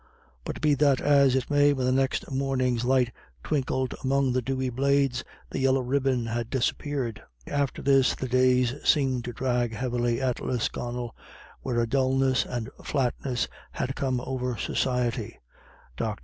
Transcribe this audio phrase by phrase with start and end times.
[0.45, 3.11] But be that as it may, when the next morning's light
[3.43, 7.21] twinkled among the dewy blades, the yellow ribbon had disappeared.
[7.45, 11.15] After this the days seemed to drag heavily at Lisconnel,
[11.59, 15.37] where a dulness and flatness had come over society.
[15.95, 16.19] Dr.